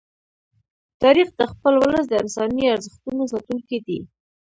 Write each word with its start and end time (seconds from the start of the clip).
تاریخ 1.01 1.27
د 1.39 1.41
خپل 1.51 1.73
ولس 1.83 2.05
د 2.09 2.13
انساني 2.23 2.63
ارزښتونو 2.75 3.21
ساتونکی 3.31 3.77
دی. 3.87 3.99